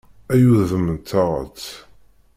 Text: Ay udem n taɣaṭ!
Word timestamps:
Ay 0.31 0.43
udem 0.51 0.85
n 0.95 0.97
taɣaṭ! 1.09 1.59